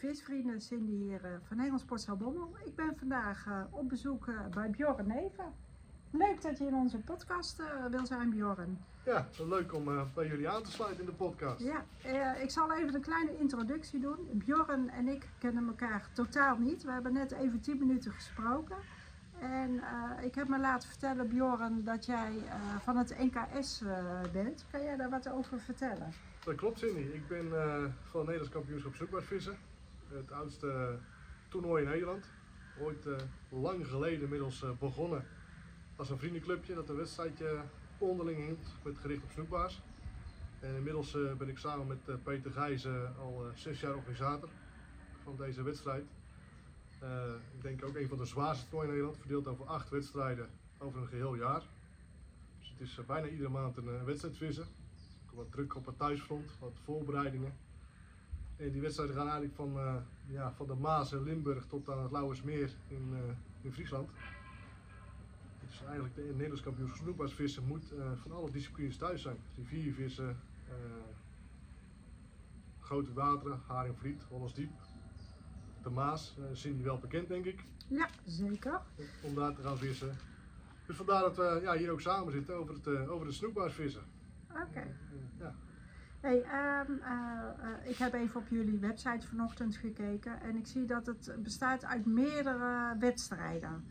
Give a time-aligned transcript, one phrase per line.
[0.00, 2.56] visvrienden, Cindy hier uh, van Hengelsport Bommel.
[2.64, 5.52] Ik ben vandaag uh, op bezoek uh, bij Bjorn Neven.
[6.10, 8.78] Leuk dat je in onze podcast wil zijn, Bjorn.
[9.04, 9.84] Ja, leuk om
[10.14, 11.60] bij jullie aan te sluiten in de podcast.
[11.60, 11.84] Ja,
[12.34, 14.28] ik zal even een kleine introductie doen.
[14.32, 16.82] Bjorn en ik kennen elkaar totaal niet.
[16.82, 18.76] We hebben net even 10 minuten gesproken.
[19.38, 19.80] En
[20.22, 22.32] ik heb me laten vertellen, Bjorn, dat jij
[22.82, 23.82] van het NKS
[24.32, 24.64] bent.
[24.70, 26.12] Kan jij daar wat over vertellen?
[26.44, 27.00] Dat klopt, Cindy.
[27.00, 27.44] Ik ben
[28.02, 29.69] van Nederlands kampioenschap zoekbaarvissen.
[30.12, 30.98] Het oudste
[31.48, 32.24] toernooi in Nederland.
[32.78, 33.16] Ooit uh,
[33.48, 35.24] lang geleden inmiddels uh, begonnen
[35.96, 37.60] als een vriendenclubje dat een wedstrijdje
[37.98, 39.82] onderling hield met gericht op snoekbaars.
[40.60, 44.48] En inmiddels ben ik samen met Peter Gijzen al zes jaar organisator
[45.22, 46.04] van deze wedstrijd.
[47.56, 50.48] ik denk ook een van de zwaarste toernooien in Nederland, verdeeld over acht wedstrijden
[50.78, 51.62] over een geheel jaar.
[52.58, 54.66] Dus het is bijna iedere maand een wedstrijd vissen
[55.34, 57.52] wat druk op het thuisfront, wat voorbereidingen.
[58.60, 59.94] En die wedstrijden gaan eigenlijk van, uh,
[60.26, 63.18] ja, van de Maas en Limburg tot aan het Lauwersmeer in, uh,
[63.60, 64.10] in Friesland.
[65.66, 69.36] Dus eigenlijk de Nederlands kampioen snoekbaarsvissen moet uh, van alle disciplines thuis zijn.
[69.56, 70.40] Riviervissen,
[72.80, 74.70] grote wateren, Haringvliet, Hollandsdiep.
[75.82, 77.64] De Maas, zijn die wel bekend denk ik.
[77.88, 78.80] Ja, zeker.
[79.22, 80.16] Om daar te gaan vissen.
[80.86, 84.02] Dus vandaar dat we ja, hier ook samen zitten over het, over het snoekbaarsvissen.
[84.50, 84.96] Oké.
[85.38, 85.54] Ja.
[86.20, 91.06] Hey, um, uh, ik heb even op jullie website vanochtend gekeken en ik zie dat
[91.06, 93.84] het bestaat uit meerdere wedstrijden.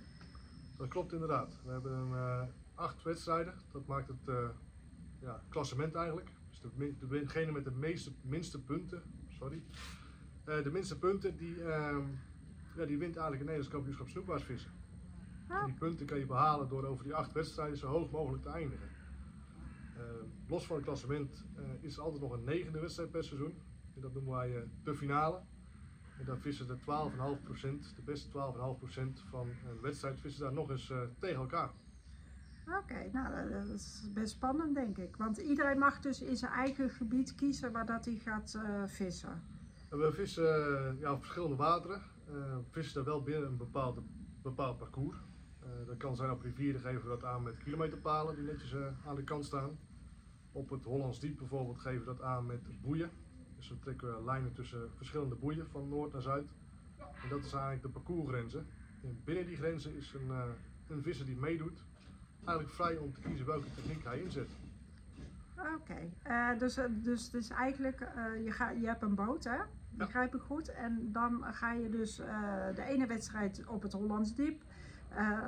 [0.78, 1.60] Dat klopt inderdaad.
[1.66, 2.42] We hebben een, uh,
[2.76, 3.54] acht wedstrijden.
[3.72, 4.52] Dat maakt het
[5.20, 6.30] ja, klassement eigenlijk.
[6.50, 9.64] Dus de, degene met de meeste, minste punten, sorry.
[10.46, 12.04] de minste punten die, ehm,
[12.76, 14.72] ja, die wint eigenlijk een Nederlands kampioenschap snoekbaarsvissen.
[15.48, 15.66] Ah.
[15.66, 18.89] Die punten kan je behalen door over die acht wedstrijden zo hoog mogelijk te eindigen.
[20.00, 20.06] Uh,
[20.48, 23.54] los van het klassement uh, is er altijd nog een negende wedstrijd per seizoen.
[23.96, 25.42] En dat noemen wij uh, de finale.
[26.20, 26.86] En dan vissen de 12,5%,
[27.96, 28.34] de beste 12,5%
[29.30, 31.72] van een wedstrijd, vissen daar nog eens tegen elkaar.
[32.84, 35.16] Oké, nou dat is best spannend denk ik.
[35.16, 39.44] Want iedereen mag dus in zijn eigen gebied kiezen waar dat hij gaat vissen.
[39.90, 42.02] We vissen ja, op verschillende wateren.
[42.26, 44.02] we vissen daar wel binnen een bepaalde,
[44.42, 45.18] bepaald parcours.
[45.86, 49.24] dat kan zijn op rivieren geven we dat aan met kilometerpalen die netjes aan de
[49.24, 49.78] kant staan.
[50.60, 53.10] Op het Hollands Diep bijvoorbeeld geven we dat aan met boeien.
[53.58, 56.48] Dus dan trekken we lijnen tussen verschillende boeien van noord naar zuid.
[56.98, 58.66] En dat is eigenlijk de parcoursgrenzen.
[59.04, 60.44] En binnen die grenzen is een, uh,
[60.88, 61.84] een visser die meedoet
[62.46, 64.48] eigenlijk vrij om te kiezen welke techniek hij inzet.
[65.58, 66.12] Oké, okay.
[66.28, 69.58] uh, eh, dus, eh, dus, dus eigenlijk, uh, je, ga, je hebt een boot hè,
[69.90, 70.72] begrijp ik goed.
[70.72, 72.16] En dan ga je dus
[72.76, 74.62] de ene wedstrijd op het Hollands Diep,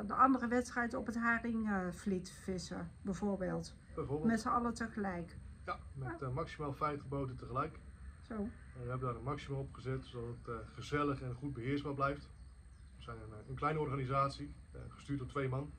[0.07, 3.75] de andere wedstrijd op het Haringvliet vissen bijvoorbeeld.
[4.23, 5.37] Met z'n allen tegelijk?
[5.65, 7.79] Ja, met uh, maximaal 50 boten tegelijk.
[8.21, 8.33] Zo.
[8.33, 11.93] En we hebben daar een maximum op gezet, zodat het uh, gezellig en goed beheersbaar
[11.93, 12.29] blijft.
[12.97, 14.53] We zijn een, eh, een kleine organisatie,
[14.89, 15.71] gestuurd door twee man.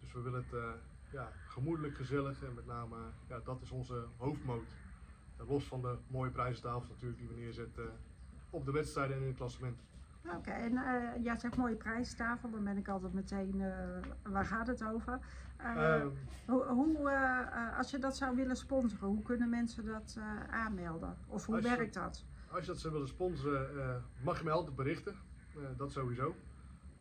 [0.00, 0.80] dus we willen het
[1.10, 2.96] ja, gemoedelijk, gezellig en met name,
[3.28, 4.76] ja, dat is onze hoofdmoot.
[5.36, 7.92] los van de mooie prijzentafels natuurlijk die we neerzetten
[8.50, 9.80] op de wedstrijden en in het klassement.
[10.30, 13.74] Oké, en uh, jij zegt mooie prijstafel, dan ben ik altijd meteen, uh,
[14.22, 15.18] waar gaat het over?
[15.60, 16.06] Uh,
[16.46, 17.10] hoe, hoe
[17.76, 20.18] als je dat zou willen sponsoren, hoe kunnen mensen dat
[20.50, 21.16] aanmelden?
[21.26, 22.24] Of hoe werkt dat?
[22.48, 25.14] Als je dat zou willen sponsoren, mag je mij altijd berichten,
[25.76, 26.36] dat sowieso.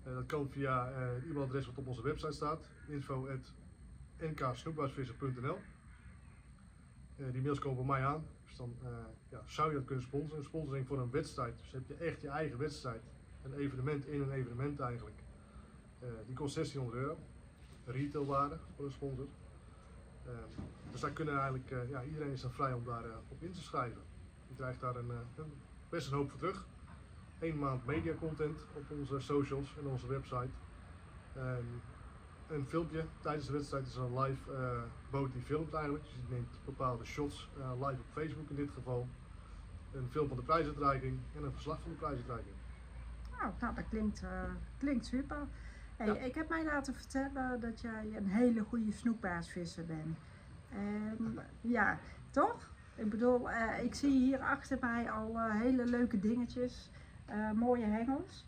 [0.03, 5.57] dat kan via het e-mailadres wat op onze website staat, info.nksnoepbaarsvisser.nl
[7.15, 8.75] Die mails komen bij mij aan, dus dan
[9.29, 10.43] ja, zou je dat kunnen sponsoren.
[10.43, 13.01] Sponsoring voor een wedstrijd, dus heb je echt je eigen wedstrijd
[13.43, 15.21] een evenement in een evenement eigenlijk.
[16.03, 17.17] Uh, die kost 1600 euro.
[17.85, 19.27] Retailwaarde voor een sponsor.
[20.27, 20.31] Uh,
[20.91, 23.61] dus daar kunnen eigenlijk, uh, ja, iedereen is dan vrij om daarop op in te
[23.61, 24.01] schrijven.
[24.47, 25.11] Je krijgt daar een,
[25.89, 26.65] best een hoop voor terug.
[27.39, 30.49] Eén maand media content op onze socials en onze website.
[32.47, 34.51] een filmpje tijdens de wedstrijd is een live
[35.09, 36.03] boot die filmt eigenlijk.
[36.03, 39.07] Dus die neemt bepaalde shots live op Facebook in dit geval.
[39.91, 42.55] Een film van de prijsuitreiking en een verslag van de prijsuitreiking.
[43.41, 44.29] Nou, nou dat klinkt, uh,
[44.77, 45.47] klinkt super.
[45.97, 50.17] Hey, Ik heb mij laten vertellen dat jij een hele goede snoekbaarsvisser bent.
[50.69, 51.97] En ja,
[52.29, 52.69] toch?
[52.95, 56.91] Ik bedoel, uh, ik zie hier achter mij al uh, hele leuke dingetjes,
[57.53, 58.45] mooie hengels.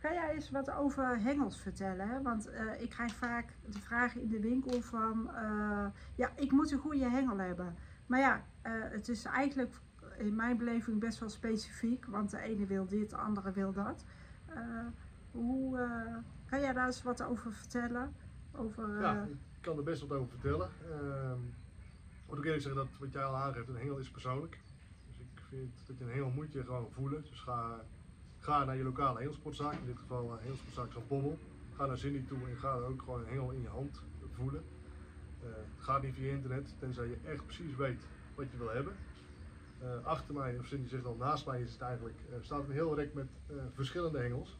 [0.00, 2.08] kan jij eens wat over hengels vertellen?
[2.08, 2.22] Hè?
[2.22, 5.30] Want ik krijg vaak de vraag in de winkel van,
[6.14, 7.76] ja, ik moet een goede hengel hebben.
[8.06, 8.44] Maar ja,
[8.90, 9.74] het is eigenlijk
[10.18, 14.04] in mijn beleving best wel specifiek, want de ene wil dit, de andere wil dat.
[14.48, 14.86] Uh,
[15.30, 16.16] hoe, uh,
[16.46, 18.14] kan jij daar eens wat over vertellen?
[18.52, 20.70] Over, Ja, eh, ik kan er best wat over vertellen.
[20.90, 21.32] Uh,
[22.28, 24.58] moet ik eerlijk zeggen dat wat jij al aangeeft, een hengel is persoonlijk.
[25.06, 27.22] Dus ik vind dat je een hengel moet je gewoon voelen.
[27.22, 27.84] Dus ga,
[28.38, 31.38] ga naar je lokale hengelsportzaak, in dit geval uh, hengelsportzaak Bommel.
[31.76, 34.64] Ga naar Cindy toe en ga er ook gewoon een hengel in je hand voelen.
[35.44, 35.48] Uh,
[35.78, 38.02] ga niet via internet, tenzij je echt precies weet
[38.34, 38.92] wat je wil hebben.
[39.82, 42.72] Uh, achter mij, of Cindy zegt al naast mij, is het eigenlijk, uh, staat een
[42.72, 43.26] heel rek met
[43.74, 44.58] verschillende hengels.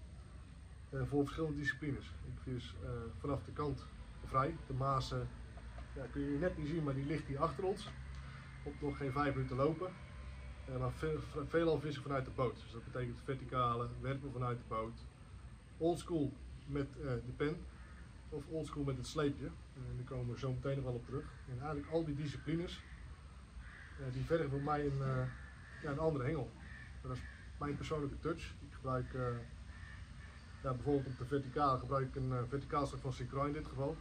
[0.90, 2.04] voor verschillende disciplines.
[2.04, 2.74] Ik vis
[3.18, 3.86] vanaf de kant
[4.24, 4.56] vrij.
[4.66, 5.28] De Mazen
[5.94, 7.88] ja, kun je net niet zien, maar die ligt hier achter ons.
[8.62, 9.90] Op nog geen vijf minuten lopen.
[10.64, 10.92] En dan
[11.48, 12.54] veelal vissen vanuit de boot.
[12.62, 15.06] Dus dat betekent verticale, werpen vanuit de boot.
[15.78, 16.32] Oldschool
[16.66, 17.56] met de pen.
[18.28, 19.46] Of oldschool met het sleepje.
[19.74, 21.24] En daar komen we zo meteen nog wel op terug.
[21.48, 22.82] En eigenlijk al die disciplines,
[24.12, 25.22] die vergen voor mij een, uh,
[25.82, 26.50] ja, een andere hengel.
[27.02, 27.22] Dat is
[27.58, 28.42] mijn persoonlijke touch.
[28.60, 29.12] Ik gebruik
[30.62, 33.96] ja, bijvoorbeeld op de verticale gebruik ik een verticaal stuk van Synchro in dit geval.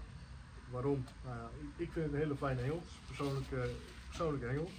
[0.72, 1.06] Waarom?
[1.24, 2.76] Nou ja, ik vind het een hele fijne hengel.
[2.76, 3.70] Het is een persoonlijke,
[4.08, 4.70] persoonlijke hengel.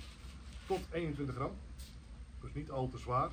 [0.66, 1.52] Tot 21 gram.
[2.40, 3.30] Dus niet al te zwaar.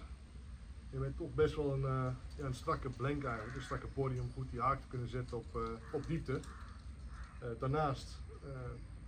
[0.89, 3.56] Je bent toch best wel een, ja, een strakke blank eigenlijk.
[3.56, 6.39] Een strakke body om goed die haak te kunnen zetten op, op diepte.
[7.59, 8.19] Daarnaast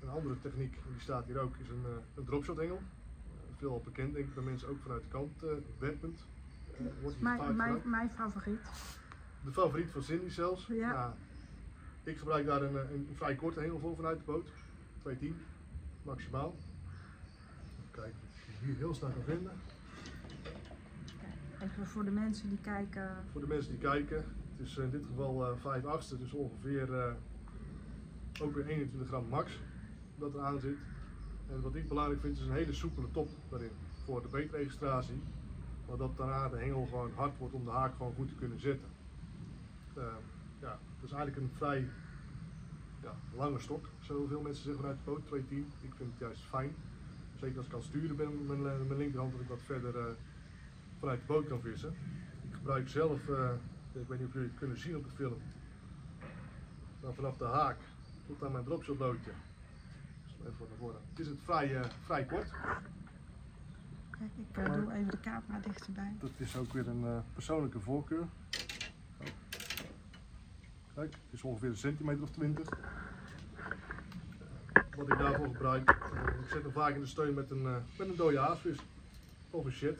[0.01, 2.81] een andere techniek, die staat hier ook, is een, een dropshot hengel.
[3.57, 5.43] veel al bekend denk ik bij mensen ook vanuit de kant
[5.79, 6.25] werpend.
[7.19, 8.59] mijn, mijn, mijn favoriet.
[9.43, 10.67] De favoriet van Cindy zelfs.
[10.67, 10.91] Ja.
[10.91, 11.13] Nou,
[12.03, 14.49] ik gebruik daar een, een, een, vrij korte hengel voor vanuit de boot.
[15.01, 15.35] 210
[16.03, 16.55] maximaal.
[17.63, 19.51] Even kijken of ik hier heel snel kan vinden.
[21.61, 23.15] Even voor de mensen die kijken.
[23.31, 24.25] Voor de mensen die kijken.
[24.57, 27.13] Het is in dit geval uh, 5 achtste, dus ongeveer uh,
[28.41, 29.59] ook weer 21 gram max
[30.21, 30.77] dat eraan zit.
[31.49, 33.71] En wat ik belangrijk vind is een hele soepele top daarin
[34.03, 35.21] voor de beetregistratie.
[35.87, 38.59] Maar dat daarna de hengel gewoon hard wordt om de haak gewoon goed te kunnen
[38.59, 38.87] zetten.
[39.97, 40.03] Uh,
[40.59, 41.87] ja, dat is eigenlijk een vrij
[43.01, 45.57] ja, lange stok, zoveel mensen zeggen vanuit de boot, 210.
[45.81, 46.75] Ik vind het juist fijn.
[47.39, 50.03] Zeker als ik kan sturen ben met mijn, mijn linkerhand, dat ik wat verder uh,
[50.99, 51.93] vanuit de boot kan vissen.
[52.49, 53.49] Ik gebruik zelf, uh,
[53.91, 55.37] ik weet niet of jullie het kunnen zien op de film,
[57.13, 57.77] vanaf de haak
[58.27, 59.31] tot aan mijn dropshotloodje.
[60.47, 61.01] Even naar voren.
[61.09, 62.51] Het is het vrij, uh, vrij kort.
[64.09, 66.15] Kijk, ik doe even de camera dichterbij.
[66.19, 68.27] Dat is ook weer een persoonlijke voorkeur.
[70.93, 72.69] Kijk, het is ongeveer een centimeter of 20.
[74.97, 75.89] Wat ik daarvoor gebruik,
[76.41, 77.61] ik zet hem vaak in de steun met een,
[77.97, 78.77] met een dode haasvis
[79.49, 79.99] of een shit.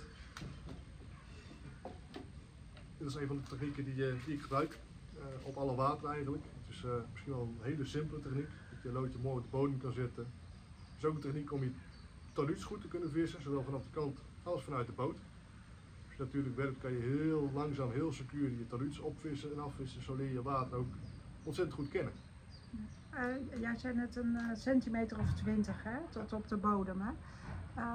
[2.97, 4.79] Dit is een van de technieken die, die ik gebruik
[5.43, 6.43] op alle water eigenlijk.
[6.43, 8.49] Het is misschien wel een hele simpele techniek,
[8.83, 10.23] je loodje mooi op de bodem kan zetten.
[10.23, 11.71] Het is ook een techniek om je
[12.33, 15.15] taluts goed te kunnen vissen, zowel vanaf de kant als vanuit de boot.
[16.07, 20.03] Als je natuurlijk werkt kan je heel langzaam, heel secuur je taluts opvissen en afvissen,
[20.03, 20.93] zo leer je water ook
[21.43, 22.13] ontzettend goed kennen.
[23.13, 27.01] Uh, jij zei net een centimeter of twintig hè, tot op de bodem.
[27.01, 27.11] Hè?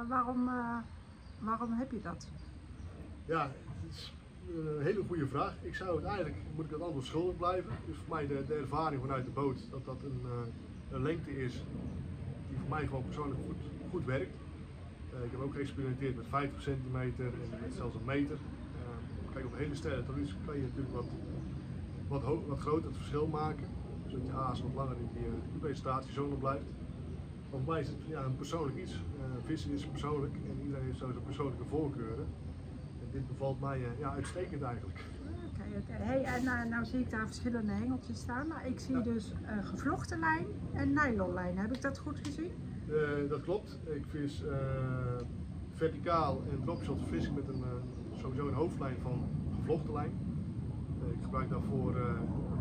[0.09, 0.51] waarom,
[1.39, 2.29] waarom heb je dat?
[3.27, 3.51] Ja,
[3.83, 4.15] het is
[4.55, 5.55] een hele goede vraag.
[5.63, 7.73] Ik zou het eigenlijk, moet ik het antwoord schuldig blijven.
[7.87, 10.23] Dus voor mij de, de ervaring vanuit de boot, dat dat een,
[10.91, 11.65] een, lengte is
[12.49, 13.57] die voor mij gewoon persoonlijk goed,
[13.91, 14.35] goed werkt.
[15.15, 18.37] Uh, ik heb ook geëxperimenteerd met 50 centimeter en met zelfs een meter.
[18.37, 21.09] Uh, kijk, op hele stijle talu's kan je natuurlijk wat,
[22.09, 23.67] wat, wat groter het verschil maken.
[24.07, 26.67] Zodat je haas wat langer in die, die presentatiezone blijft.
[27.51, 28.93] Maar voor mij is het ja, een persoonlijk iets.
[28.93, 32.27] Uh, vissen is persoonlijk en iedereen heeft zo zijn persoonlijke voorkeuren
[33.17, 35.05] dit bevalt mij ja, uitstekend eigenlijk.
[35.57, 35.97] Okay.
[36.07, 39.03] Hey, en uh, nou zie ik daar verschillende hengeltjes staan, maar ik zie ja.
[39.03, 41.59] dus uh, gevlochten lijn en nylonlijn.
[41.59, 42.51] Heb ik dat goed gezien?
[43.29, 43.79] dat klopt.
[43.85, 44.45] Ik vis
[45.71, 47.65] verticaal en dropshot vis ik met een,
[48.13, 50.11] sowieso een hoofdlijn van gevlochten lijn.
[51.13, 51.95] ik gebruik daarvoor,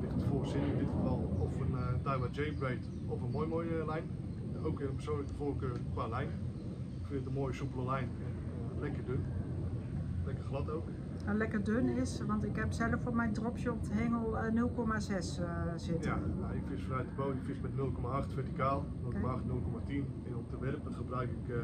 [0.01, 3.47] ligt het voor zin in dit geval, of een uh, Daiwa J-braid of een mooi
[3.47, 4.03] mooie lijn.
[4.63, 6.29] ook een persoonlijke voorkeur qua lijn.
[6.99, 9.25] Ik vind het een mooie soepele lijn en lekker dun
[10.25, 10.87] lekker glad ook.
[11.25, 14.57] En lekker dun is, want ik heb zelf op mijn dropshot hengel 0,6
[15.39, 16.11] uh, zitten.
[16.11, 19.39] Ja, nou, ik vis vanuit de boot, ik vis met 0,8 verticaal, 0,8, okay.
[19.87, 19.93] 0,10
[20.25, 21.63] en om te werpen gebruik ik uh,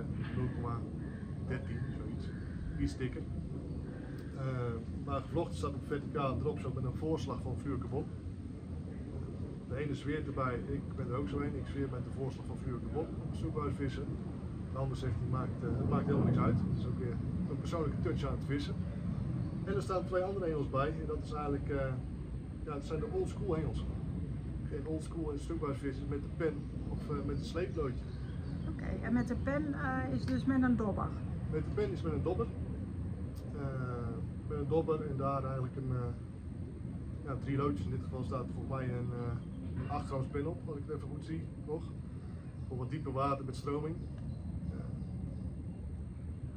[1.47, 1.57] 0,13,
[1.97, 2.29] zoiets,
[2.77, 3.21] iets dikker.
[4.35, 4.41] Uh,
[5.05, 8.05] maar gevlochten staat op verticaal dropshot met een voorslag van fluorcarbon.
[9.67, 12.45] De ene zweert erbij, ik ben er ook zo een, ik zweer met de voorslag
[12.45, 13.07] van fluorcarbon
[13.55, 14.05] op vissen.
[14.71, 16.57] De ander zegt, die maakt, het maakt helemaal niks uit.
[16.57, 17.15] Dat is ook weer
[17.49, 18.75] een persoonlijke touch aan het vissen.
[19.71, 20.87] En er staan twee andere hengels bij.
[20.87, 21.77] En dat is eigenlijk, uh,
[22.63, 23.85] ja, dat zijn de old school hengels.
[24.69, 26.53] Geen old school en stukbuisvissen met de pen
[26.89, 28.03] of uh, met een sleeploodje.
[28.69, 31.07] Oké, okay, en met de pen uh, is dus met een dobber?
[31.51, 32.47] Met de pen is met een dobber.
[34.47, 35.93] met een dobber en daar eigenlijk een,
[37.25, 37.85] ja, drie loodjes.
[37.85, 39.09] In dit geval staat er volgens mij een,
[39.75, 41.83] een 8 gram spin op, wat ik het even goed zie nog.
[42.67, 43.95] Voor wat dieper water met stroming.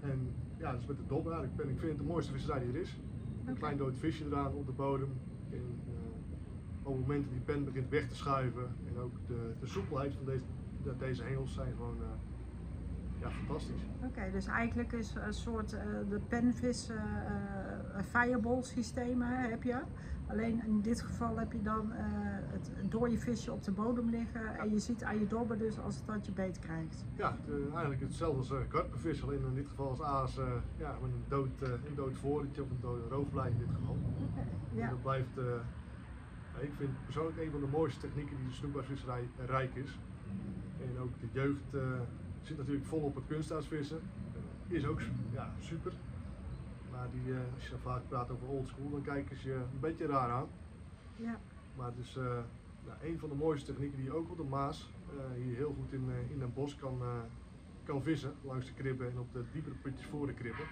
[0.00, 1.44] En ja, dat is met de dobber.
[1.44, 3.00] Ik, ben, ik vind het de mooiste visserij die er is.
[3.44, 5.08] Een klein dood visje eraan op de bodem.
[5.50, 8.68] En, eh, op momenten die pen begint weg te schuiven.
[8.88, 10.44] En ook de, de soepelheid van deze,
[10.82, 13.80] de- deze hengels zijn gewoon eh, ja, fantastisch.
[14.04, 16.90] Oké, dus eigenlijk is een soort eh, de penvis
[18.02, 19.78] fireball systeem heb je.
[20.26, 22.04] Alleen in dit geval heb je dan eh,
[22.52, 25.96] het dode visje op de bodem liggen en je ziet aan je dobber dus als
[25.96, 27.04] het dat je beet krijgt.
[27.14, 30.38] Ja, eh, eigenlijk hetzelfde als uh, karpenvis, alleen in dit geval als aas
[30.76, 33.96] ja, met een dood, eh, een dood voortje of een dode roofblij in dit geval.
[34.30, 35.34] Oké, En Ja, dat blijft,
[36.54, 39.98] ja, ik vind persoonlijk een van de mooiste technieken die de snoekbaarvisserij rijk is.
[40.80, 41.76] En ook de jeugd
[42.42, 44.00] zit natuurlijk vol op het kunstaarsvissen.
[44.66, 45.00] Is ook
[45.32, 45.92] ja, super.
[46.94, 49.54] Maar die, eh, als je dan vaak praat over old school, dan kijken ze je
[49.54, 50.48] een beetje raar aan.
[51.16, 51.40] ja.
[51.76, 52.38] Maar het is eh,
[52.86, 55.74] ja, een van de mooiste technieken die je ook op de Maas eh, hier heel
[55.78, 57.00] goed in, in een bos kan,
[57.84, 58.34] kan vissen.
[58.42, 60.66] Langs de kribben en op de diepere putjes voor de kribben.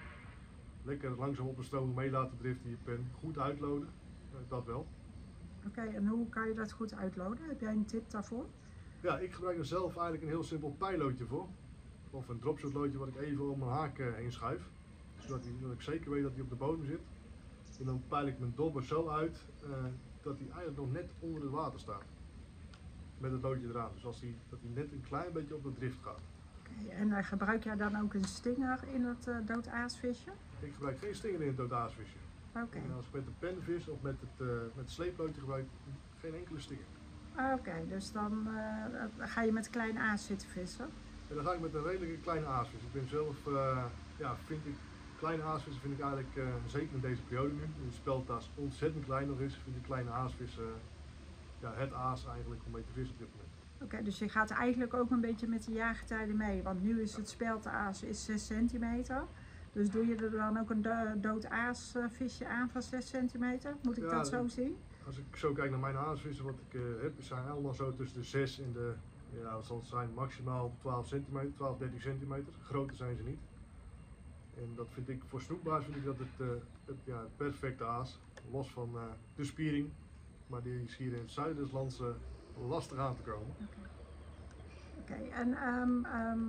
[0.83, 3.11] Lekker langzaam op de stroom mee laten driften je pen.
[3.19, 3.89] Goed uitloden,
[4.47, 4.87] dat wel.
[5.67, 7.47] Oké, en hoe kan je dat goed uitloden?
[7.47, 8.45] Heb jij een tip daarvoor?
[9.01, 11.47] Ja, ik gebruik er zelf eigenlijk een heel simpel pijlootje voor.
[12.09, 14.69] Of een dropshotloodje wat ik even om mijn haak heen schuif.
[15.25, 17.01] Zodat, dat ik zeker weet dat hij op de bodem zit.
[17.79, 19.69] En dan peil ik mijn dobber zo uit eh,
[20.21, 22.03] dat hij eigenlijk nog net onder het water staat.
[23.17, 23.89] Met het loodje eraan.
[23.93, 26.19] Dus als hij, dat hij net een klein beetje op de drift gaat.
[26.59, 30.29] Oké, en eh, gebruik jij dan ook een stinger in het eh doodaasvisje?
[30.59, 32.17] Ik gebruik geen stinger in het doodaasvisje.
[32.55, 35.65] Oké, En als ik met de penvis of met het, met het sleeploodje gebruik,
[36.19, 36.85] geen enkele stinger.
[37.53, 38.47] oké, dus dan
[39.17, 40.85] ga je met klein aas zitten vissen.
[41.29, 42.81] En dan ga ik met een redelijke kleine aasvis.
[42.81, 43.35] Ik ben zelf,
[44.17, 44.75] ja, vind ik,
[45.23, 49.27] kleine aasvissen vind ik eigenlijk, eh, zeker in deze periode nu, de speltaas ontzettend klein
[49.27, 50.63] nog is, vind ik kleine aasvissen,
[51.59, 53.51] ja, het aas eigenlijk om mee te vissen op dit moment.
[53.81, 56.63] Oké, dus je gaat eigenlijk ook een beetje met de jaargetijden mee.
[56.63, 59.23] Want nu is het spelteaas is 6 centimeter.
[59.71, 63.75] Dus doe je er dan ook een do- dood aasvisje aan van 6 centimeter?
[63.83, 64.75] Moet ik Ja, dat zo zien?
[65.05, 68.19] Als ik zo kijk naar mijn aasvissen, wat ik eh, heb, zijn allemaal zo tussen
[68.21, 68.93] de 6 en de,
[69.41, 72.53] ja, wat zal het zijn, maximaal 12 centimeter, 12, 13 centimeter.
[72.63, 73.39] Groter zijn ze niet.
[74.57, 76.47] En dat vind ik, voor snoekbaars vind ik dat het, eh,
[76.85, 78.19] het, ja, het perfecte aas.
[78.51, 79.01] Los van eh,
[79.35, 79.89] de spiering,
[80.47, 82.07] maar die is hier in het zuiden lands eh,
[82.67, 83.55] lastig aan te komen.
[84.99, 86.39] Oké, en ehm, ehm,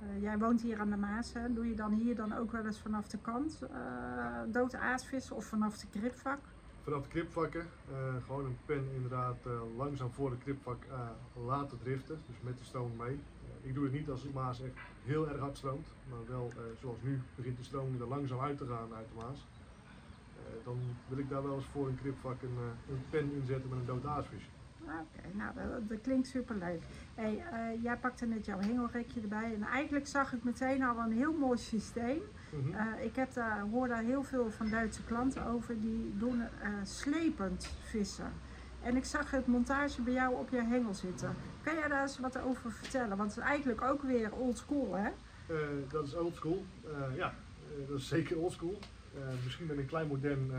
[0.00, 1.32] eh, jij woont hier aan de Maas.
[1.32, 1.52] Hè?
[1.52, 3.62] Doe je dan hier dan ook wel eens vanaf de kant
[4.46, 6.38] dood aasvissen of vanaf de kripvak?
[6.82, 7.66] Vanaf de kripvakken,
[8.24, 9.38] gewoon een pen inderdaad
[9.76, 10.84] langzaam voor de kripvak
[11.46, 13.20] laten driften, dus met de stroom mee.
[13.62, 14.74] Ik doe het niet als de Maas echt
[15.04, 18.58] heel erg hard stroomt, maar wel eh, zoals nu begint de stroming er langzaam uit
[18.58, 19.46] te gaan uit de Maas.
[20.36, 23.68] Eh, dan wil ik daar wel eens voor een kripvak een, eh, een pen inzetten
[23.70, 24.48] met een dood aasvisje.
[24.82, 26.82] Oké, nou dat, dat klinkt superleuk.
[27.14, 27.42] Hey,
[27.82, 31.58] jij pakte net jouw hengelrekje erbij en eigenlijk zag ik meteen al een heel mooi
[31.58, 32.20] systeem.
[32.50, 33.02] Mhm.
[33.02, 36.42] Ik heb daar, hoor daar heel veel van Duitse klanten over die doen
[36.82, 38.32] slepend vissen.
[38.82, 41.36] En ik zag het montage bij jou op je hengel zitten.
[41.62, 43.16] Kan jij daar eens wat over vertellen?
[43.16, 45.08] Want het is eigenlijk ook weer old school, hè?
[45.46, 45.56] Eh,
[45.88, 46.64] dat is oldschool.
[46.84, 48.78] Eh ja, eh, dat is zeker oldschool.
[49.44, 50.52] Misschien met een klein modern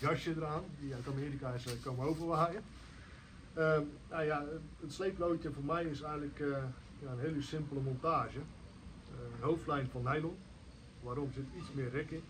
[0.00, 2.62] jasje eraan, die uit Amerika is komen overwaaien.
[3.52, 3.78] Eh,
[4.10, 4.44] nou ja,
[4.80, 6.38] het sleeploodje voor mij is eigenlijk
[6.98, 8.38] ja, een hele simpele montage.
[8.38, 10.36] Een hoofdlijn van nylon.
[11.00, 12.22] Waarom zit iets meer rek in.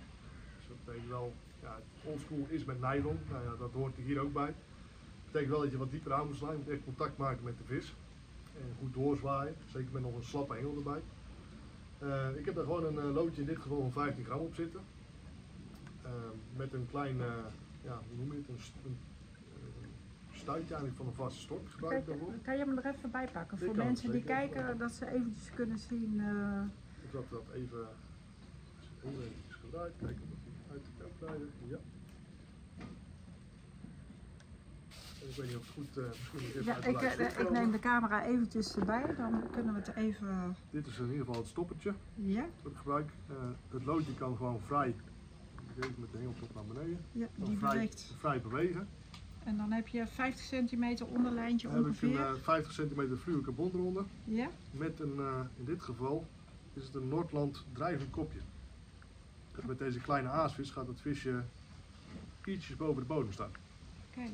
[0.56, 1.32] Dus dat betekent wel,
[1.62, 3.18] ja, oldschool is met nylon.
[3.30, 4.54] Nou ja, dat hoort er hier ook bij.
[5.32, 6.52] Dat betekent wel dat je wat dieper aan moet slaan.
[6.52, 7.94] Je moet echt contact maken met de vis.
[8.56, 9.54] En goed doorzwaaien.
[9.72, 11.02] Zeker met nog een slappe hengel erbij.
[11.98, 14.54] Eh, ik heb daar gewoon een eh, loodje in dit geval van 15 gram op
[14.54, 14.80] zitten.
[16.02, 16.10] Eh,
[16.56, 17.16] met een klein,
[17.84, 18.96] ja, hoe noem je het, een, een
[20.32, 22.32] stuitje eigenlijk van een vaste stok Kijk, daarvoor.
[22.42, 25.78] kan je hem er even bij pakken voor mensen die kijken, dat ze eventjes kunnen
[25.78, 26.14] zien.
[27.02, 27.86] Ik zal dat even,
[29.04, 31.50] eventjes gebruikt, kijken of hij uit de kan rijden.
[31.68, 31.76] Ja.
[32.78, 32.86] En
[35.28, 38.24] ik weet niet of het goed, misschien even ja, ik, eh, ik neem de camera
[38.24, 40.56] eventjes erbij, dan kunnen we het even.
[40.70, 43.10] Dit is in ieder geval het stoppertje Ja, dat ik gebruik.
[43.28, 43.34] Eh,
[43.70, 44.94] het loodje kan gewoon vrij,
[45.80, 48.14] even met de hengeltop naar beneden, ja die vrij, beweegt.
[48.18, 48.88] vrij bewegen.
[49.44, 52.26] En dan heb je 50 centimeter onderlijntje Dan heb ik een ongeveer.
[52.34, 54.04] eh, 50 centimeter fluo carbon eronder.
[54.24, 55.20] Ja, Met een,
[55.56, 56.26] in dit geval
[56.74, 58.38] is het een Noordland drijvend kopje.
[59.54, 61.42] Dus met deze kleine aasvis gaat het visje
[62.44, 63.50] ietsjes boven de bodem staan.
[64.10, 64.28] oké.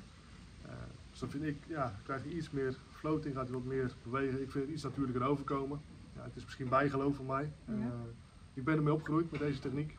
[1.18, 4.42] Dus dan vind ik, ja, krijg je iets meer floating, gaat hij wat meer bewegen.
[4.42, 5.80] Ik vind het iets natuurlijker overkomen.
[6.14, 7.52] Ja, het is misschien bijgeloof van mij.
[7.64, 7.72] Ja.
[7.72, 7.90] Eh,
[8.54, 9.96] ik ben ermee opgegroeid met deze techniek.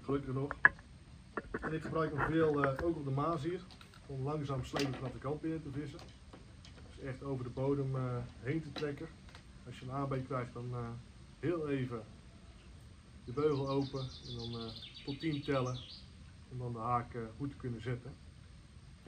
[0.00, 0.52] Gelukkig nog.
[1.60, 3.60] En ik gebruik hem veel, eh, ook op de Maas hier,
[4.06, 5.98] om langzaam slepend vanaf de kant binnen te vissen.
[6.86, 9.06] Dus echt over de bodem eh, heen te trekken.
[9.66, 10.74] Als je een aanbeet krijgt, dan
[11.38, 12.02] heel even
[13.24, 14.70] je beugel open en dan
[15.04, 15.78] tot 10 tellen
[16.48, 18.21] om dan de haak goed te kunnen zetten.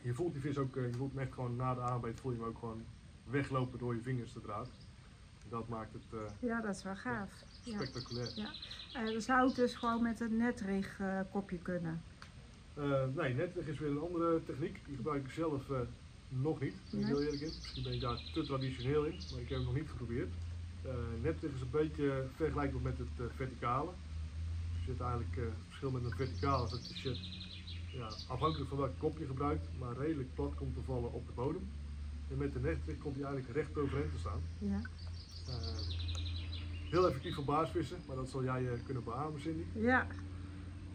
[0.04, 2.32] Je voelt die vis ook, eh, je voelt hem echt gewoon na de aanbeet voel
[2.32, 2.82] je hem ook gewoon
[3.30, 4.68] weglopen door je vingers de draad.
[5.48, 7.30] Dat maakt het eh, Ja, dat is wel gaaf.
[7.62, 7.74] Ja.
[7.74, 8.28] spectaculair.
[8.92, 12.00] Eh, dan zou het dus gewoon met een netrig kopje kunnen.
[13.14, 14.80] Nee, netweg is weer een andere techniek.
[14.86, 15.62] Die gebruik ik zelf
[16.28, 17.14] nog niet, ben ik Nee.
[17.14, 17.52] heel eerlijk in.
[17.62, 20.32] Misschien ben ik daar te traditioneel in, maar ik heb het nog niet geprobeerd.
[21.22, 23.90] Netweg is een beetje vergelijkbaar met het verticale.
[24.78, 27.43] Je zit eigenlijk, het verschil met een verticaal is dat je
[27.98, 31.32] ja, afhankelijk van welk kop je gebruikt, maar redelijk plat komt te vallen op de
[31.32, 31.68] bodem.
[32.30, 34.40] En met de netweg komt hij eigenlijk recht overeind te staan.
[34.58, 34.80] Ja.
[35.48, 35.54] Eh,
[36.90, 39.64] heel effectief voor baasvissen, maar dat zal jij eh, kunnen beamen, Cindy.
[39.72, 40.06] Ja.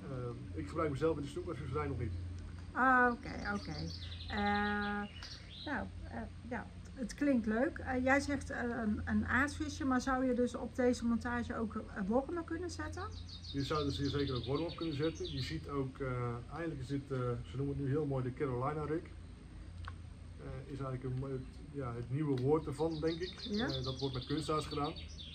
[0.01, 2.13] Eh, ik gebruik mezelf in de snoekbarsvisserij nog niet.
[2.71, 3.75] Ah, oké, oké.
[4.27, 4.37] Eh,
[5.65, 6.67] nou, eh, ja,
[6.99, 7.77] het klinkt leuk.
[7.77, 11.75] Eh, jij zegt eh, een, een aasvisje, maar zou je dus op deze montage ook
[11.75, 13.03] eh, wormen kunnen zetten?
[13.51, 15.31] Je zou er zeer zeker ook worm op kunnen zetten.
[15.31, 15.97] Je ziet ook,
[16.49, 19.03] eigenlijk is dit, ze noemen het nu heel mooi de Carolina rig.
[20.65, 21.41] Is eigenlijk een, het,
[21.71, 23.39] ja, het nieuwe woord ervan, denk ik.
[23.39, 23.67] Ja.
[23.67, 24.93] Dat wordt met kunstaas gedaan.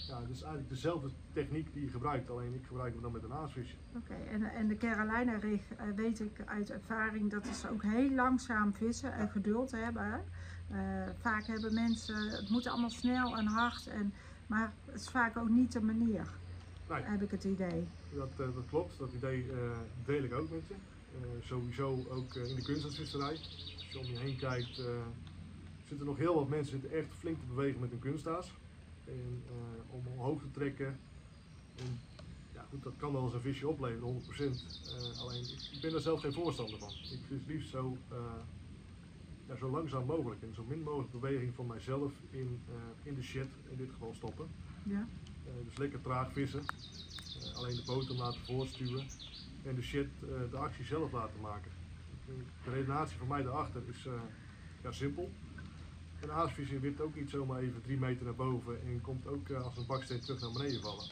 [0.09, 3.23] Ja, het is eigenlijk dezelfde techniek die je gebruikt, alleen ik gebruik hem dan met
[3.23, 3.75] een aasvisje.
[3.97, 5.63] Oké, en, en de Carolina rig
[5.95, 10.25] weet ik uit ervaring dat ze ook heel langzaam vissen en geduld hebben.
[10.71, 10.79] Eh,
[11.21, 14.13] vaak hebben mensen, het moet allemaal snel en hard, en,
[14.47, 16.27] maar het is vaak ook niet de manier,
[16.89, 17.03] Nee.
[17.03, 17.87] heb ik het idee.
[18.15, 20.75] Dat, eh, dat klopt, dat idee eh, deel ik ook met je.
[21.41, 23.31] Sowieso ook in de kunststaatsvisserij.
[23.31, 24.81] Als je om je heen kijkt,
[25.89, 28.53] zitten nog heel wat mensen zitten echt flink te bewegen met hun kunstaas.
[29.05, 29.43] En,
[29.91, 30.99] om omhoog te trekken.
[31.77, 32.01] En,
[32.55, 34.67] ja, goed, dat kan wel eens een visje opleveren, 100%.
[34.87, 36.89] Eh, alleen ik, ik ben daar zelf geen voorstander van.
[36.89, 37.97] Ik vis liefst zo,
[39.59, 43.49] zo langzaam mogelijk en zo min mogelijk beweging van mijzelf in, eh, in de shit,
[43.69, 44.47] in dit geval stoppen.
[44.83, 45.07] Ja,
[45.47, 46.61] Eh, dus lekker traag vissen.
[46.61, 49.07] Eh, alleen de boter laten voortstuwen.
[49.65, 50.09] En de shit
[50.51, 51.71] de actie zelf laten maken.
[52.65, 54.09] De redenatie van mij daarachter is
[54.83, 55.31] ja, simpel.
[56.21, 59.77] Een aasvisje wint ook niet zomaar even drie meter naar boven en komt ook als
[59.77, 61.05] een baksteen terug naar beneden vallen.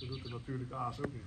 [0.00, 1.26] Dat doet er natuurlijk aas ook niet.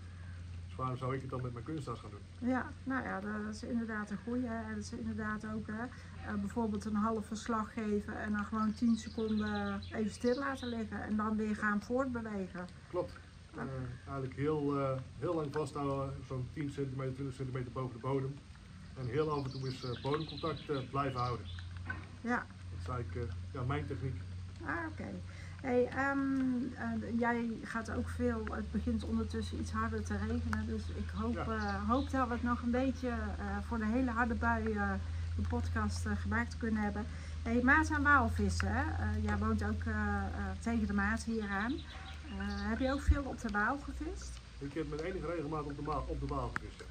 [0.65, 2.49] Dus waarom zou ik het dan met mijn kunstaas gaan doen?
[2.49, 4.47] ja, nou ja, dat is inderdaad een goeie.
[4.47, 5.85] En dat is inderdaad ook hè,
[6.27, 11.03] eh, bijvoorbeeld een halve verslag geven en dan gewoon 10 seconden even stil laten liggen
[11.03, 12.67] en dan weer gaan voortbewegen.
[12.89, 13.13] Klopt.
[13.55, 13.61] Eh,
[14.05, 18.35] eigenlijk heel, eh, heel lang vasthouden, zo'n 10 centimeter, 20 centimeter boven de bodem.
[18.99, 21.45] En heel af en toe eh, bodemcontact blijven houden.
[22.21, 24.15] Ja, Dat is eigenlijk ja, mijn techniek.
[24.65, 25.07] ah, oké.
[25.61, 26.19] Hey, ehm,
[26.77, 31.33] eh, jij gaat ook veel, het begint ondertussen iets harder te regenen, dus ik hoop,
[31.35, 31.79] Ja.
[31.87, 33.13] hoop dat we het nog een beetje
[33.67, 34.77] voor de hele harde bui
[35.35, 37.05] de podcast eh, gemaakt kunnen hebben.
[37.43, 38.75] Hey, Maas en Waalvissen?
[38.99, 40.23] Eh, jij woont ook eh,
[40.59, 41.71] tegen de Maas hieraan.
[41.71, 41.79] Eh,
[42.47, 44.39] heb je ook veel op de Waal gevist?
[44.59, 46.83] Ik heb met enige regelmaat op de, ma- op de baal gevist.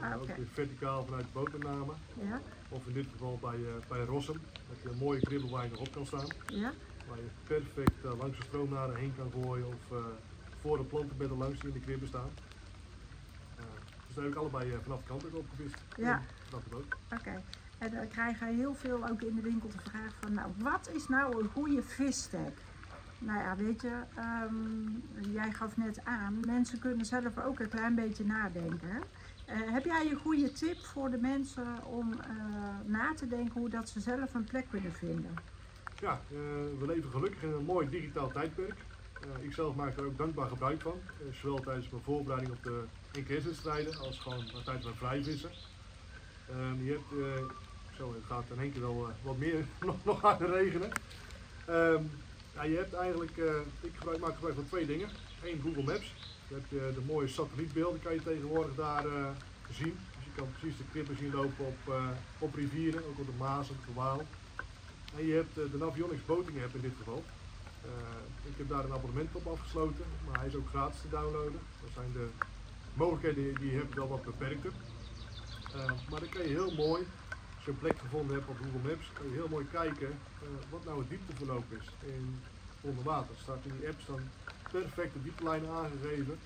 [0.00, 0.14] Ah.
[0.20, 1.92] Ook weer verticaal vanuit de bootername.
[2.22, 4.40] Ja, Of in dit geval bij, bij Rossum.
[4.68, 6.26] Dat je een mooie kribbel waar je nog op kan staan.
[6.46, 6.72] ja,
[7.08, 9.66] Waar je perfect langs de stroomnaden heen kan gooien.
[9.66, 9.96] Of
[10.60, 12.28] voor de plantenbedden langs die in de kribben staan.
[13.56, 13.64] Eh,
[14.06, 15.76] dus daar heb ik allebei vanaf de kant ook op gevist.
[15.96, 16.12] Ja.
[16.16, 16.84] En Vanaf de boot.
[17.20, 17.42] oké.
[17.84, 20.90] En dan krijgen we heel veel ook in de winkel de vraag van, nou, wat
[20.92, 22.58] is nou een goede visstek?
[23.18, 27.94] Nou ja, weet je, ehm, jij gaf net aan, mensen kunnen zelf ook een klein
[27.94, 29.02] beetje nadenken.
[29.44, 32.28] Eh, heb jij een goede tip voor de mensen om eh,
[32.84, 35.34] na te denken hoe dat ze zelf een plek kunnen vinden?
[36.00, 36.36] Ja, eh,
[36.78, 38.76] we leven gelukkig in een mooi digitaal tijdperk.
[39.40, 41.00] Ik zelf maak er ook dankbaar gebruik van.
[41.32, 45.50] zowel tijdens mijn voorbereiding op de NKS-wedstrijden als gewoon tijdens mijn vrijvissen.
[46.48, 47.52] Ehm, je hebt,
[47.96, 50.90] zo, het gaat in één keer wel eh, wat meer nog, nog harder regenen.
[51.66, 52.02] Ehm,
[52.54, 55.08] ja, je hebt eigenlijk, eh, ik gebruik, maak gebruik van twee dingen.
[55.42, 56.14] Eén Google Maps.
[56.48, 59.28] Je de mooie satellietbeelden kan je tegenwoordig daar eh,
[59.70, 59.96] zien.
[60.14, 61.94] Dus je kan precies de krippen zien lopen op,
[62.38, 64.22] op rivieren, ook op de Maas, op de Waal.
[65.16, 67.24] En je hebt de Navionics Boating app in dit geval.
[68.42, 71.60] Ik heb daar een abonnement op afgesloten, maar hij is ook gratis te downloaden.
[71.80, 72.28] Dan zijn de
[72.94, 74.72] mogelijkheden die, je hebt wel wat beperkter.
[75.74, 77.06] Eh, maar dan kan je heel mooi,
[77.66, 80.98] een plek gevonden hebt op Google Maps, kan je heel mooi kijken eh, wat nou
[80.98, 82.40] het diepteverloop is in
[82.80, 83.34] onder water.
[83.42, 84.30] Staat in die app staan
[84.70, 86.38] perfecte dieptelijnen aangegeven.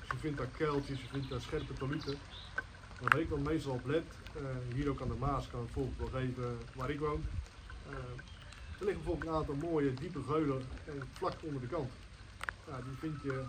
[0.00, 2.18] Dus je vindt daar kuiltjes, je vindt daar scherpe toluten.
[3.00, 4.42] Waar ik dan meestal op let, eh,
[4.74, 7.24] hier ook aan de Maas kan ik bijvoorbeeld wel geven waar ik woon.
[7.88, 7.94] Eh,
[8.78, 11.90] er liggen bijvoorbeeld een aantal mooie diepe geulen eh, vlak onder de kant.
[12.64, 13.44] Die vind je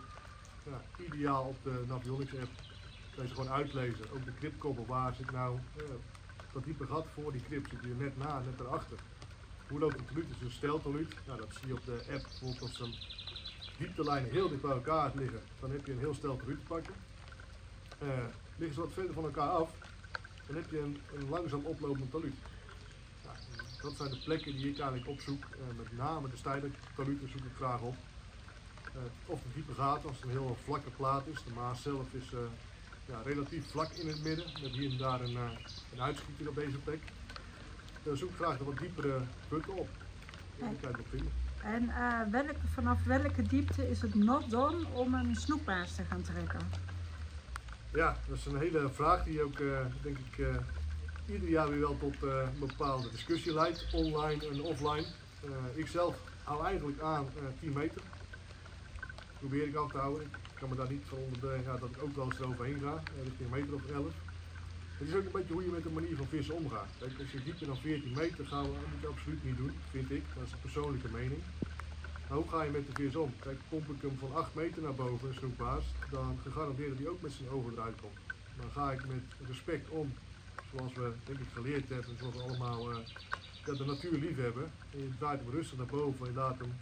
[0.64, 2.52] ja, ideaal op de Navionics app.
[3.14, 4.12] Kun je ze gewoon uitlezen.
[4.14, 5.60] Ook de kripkoppel, waar zit nou
[6.54, 8.98] dat diepe gat voor die krip zit hier net na, net erachter.
[9.68, 10.26] Hoe loopt het toluut?
[10.30, 11.14] Het is een.
[11.28, 12.96] Nou, dat zie je op de app bijvoorbeeld als een
[13.78, 15.42] dieptelijnen heel dicht bij elkaar liggen.
[15.60, 16.94] Dan heb je een heel stel toluut te pakken.
[18.00, 19.72] eh, liggen ze wat verder van elkaar af,
[20.48, 22.34] dan heb je een, een langzaam oplopend talud.
[23.24, 23.32] Ja,
[23.82, 25.44] dat zijn de plekken die ik eigenlijk opzoek.
[25.44, 27.96] Eh, met name de stijle taluten zoek ik graag op.
[28.86, 31.44] Eh, of de diepe gaten, als het een heel vlakke plaat is.
[31.44, 32.32] De Maas zelf is
[33.08, 35.50] ja, relatief vlak in het midden, met hier en daar een, uh,
[35.94, 37.00] een uitschieter op deze plek.
[38.04, 39.90] Dan zoek ik graag de wat diepere putten op.
[41.64, 46.22] En uh, welke, vanaf welke diepte is het not done om een snoekbaars te gaan
[46.22, 46.60] trekken?
[47.94, 50.56] Ja, dat is een hele vraag die ook, uh, denk ik, uh,
[51.26, 55.06] ieder jaar weer wel tot een bepaalde discussie leidt, online en offline.
[55.74, 57.28] ik zelf hou eigenlijk aan
[57.60, 58.02] 10 meter.
[59.40, 60.32] Probeer ik af te houden.
[60.60, 63.52] Kan me daar niet van onder ja, dat ik ook wel eens eroverheen ga, richting
[63.52, 64.06] een meter of 11.
[64.98, 66.90] Het is ook een beetje hoe je met de manier van vissen omgaat.
[67.02, 70.24] Als je dieper dan 14 meter gaat, moet je absoluut niet doen, vind ik.
[70.36, 71.42] Dat is een persoonlijke mening.
[72.28, 73.34] Maar hoe ga je met de vis om?
[73.40, 77.08] Kijk, pomp ik hem van 8 meter naar boven, een snoekbaas, dan gegarandeerd dat hij
[77.08, 78.20] ook met zijn ogen eruit komt.
[78.60, 80.14] Dan ga ik met respect om,
[80.72, 82.98] zoals we denk ik geleerd hebben, zoals we allemaal uh,
[83.78, 84.72] de natuur lief hebben.
[84.92, 86.74] En je draait hem rustig naar boven en je laat hem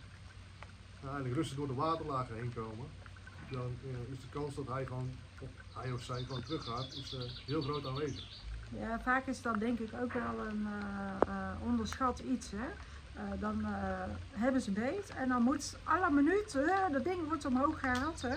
[1.03, 2.87] eigenlijk rustig door de waterlagen heen komen.
[3.55, 5.09] Dan uh, is de kans dat hij gewoon
[5.73, 8.23] hij of zij gewoon teruggaat, is uh, heel groot aanwezig.
[8.69, 12.51] Ja, vaak is dat denk ik ook wel een uh, uh, onderschat iets.
[12.51, 12.67] Hè?
[13.39, 13.65] dan
[14.31, 18.21] hebben ze beet en dan moet alle minuten, dat ding wordt omhoog gehaald.
[18.21, 18.35] Hè?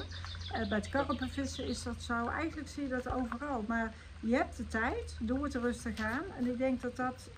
[0.68, 3.64] bij het karpenvissen is dat zo, eigenlijk zie je dat overal.
[3.66, 6.24] Maar je hebt de tijd, doe het rustig aan.
[6.38, 7.31] En ik denk dat dat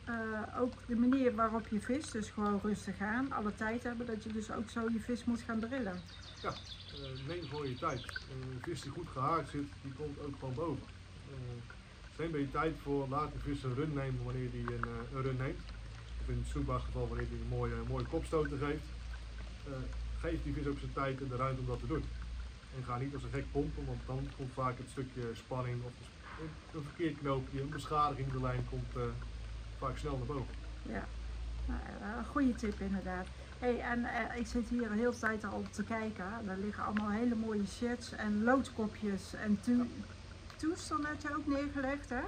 [0.59, 4.33] ook de manier waarop je vist, dus gewoon rustig aan, alle tijd hebben, dat je
[4.33, 6.01] dus ook zo je vis moet gaan drillen.
[6.43, 8.01] Ja, uh, neem gewoon je tijd.
[8.31, 10.83] Een vis die goed gehaakt zit, die komt ook gewoon boven.
[11.31, 14.85] Uh, neem bij je tijd voor, laat de vis een run nemen wanneer die een,
[15.15, 15.61] een run neemt.
[16.21, 18.87] Of in het snoekbaasgeval wanneer hij een mooie, mooie kopstoten geeft.
[20.21, 22.05] geef die vis ook zijn tijd en de ruimte om dat te doen.
[22.77, 25.93] En ga niet als een gek pompen, want dan komt vaak het stukje spanning of
[26.75, 29.13] een verkeerd knoopje, een beschadiging in de lijn komt
[29.79, 30.55] vaak snel naar boven.
[30.83, 31.05] Ja,
[31.67, 31.81] nou,
[32.19, 33.27] een goede tip inderdaad.
[33.59, 36.25] Hey, en uh, ik zit hier de hele tijd al te kijken.
[36.49, 39.61] Er liggen allemaal hele mooie shirts en loodkopjes en
[40.57, 42.09] toestel je ook neergelegd.
[42.09, 42.23] Hè?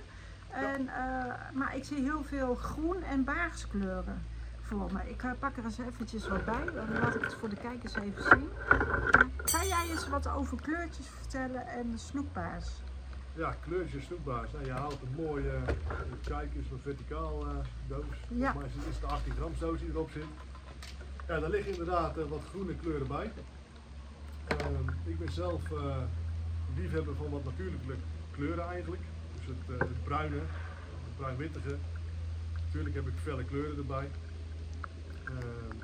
[0.50, 4.22] En, uh, maar ik zie heel veel groen en baarskleuren
[4.60, 5.10] voor me.
[5.10, 6.64] Ik pak er eens eventjes wat bij.
[6.64, 8.48] Dan laat ik het voor de kijkers even zien.
[9.44, 12.68] Kan jij eens wat over kleurtjes vertellen en snoekbaars?
[13.34, 14.52] Ja, kleurtjes snoekbaars.
[14.52, 15.52] Nou, je haalt een mooie,
[16.24, 17.44] kijk eens, een verticaal
[17.88, 18.04] doos.
[18.28, 18.52] Ja.
[18.52, 20.24] Volgens mij is het de 18 gram doos die erop zit.
[21.28, 23.32] Ja, daar liggen inderdaad uh, wat groene kleuren bij.
[24.52, 25.62] Uh, ik ben zelf
[26.76, 27.94] liefhebber van wat natuurlijke
[28.30, 29.02] kleuren eigenlijk.
[29.36, 31.76] Dus het, het bruine, het bruinwittige.
[32.64, 34.08] Natuurlijk heb ik felle kleuren erbij.
[35.24, 35.76] Ehm,